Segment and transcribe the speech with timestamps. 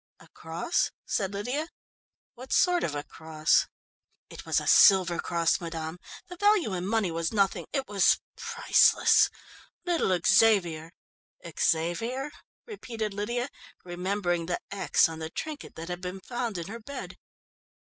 [0.19, 1.69] "A cross?" said Lydia.
[2.33, 3.67] "What sort of a cross?"
[4.31, 9.29] "It was a silver cross, madame; the value in money was nothing it was priceless.
[9.85, 10.89] Little Xavier"
[11.69, 12.31] "Xavier?"
[12.65, 13.47] repeated Lydia,
[13.85, 17.15] remembering the "X" on the trinket that had been found in her bed.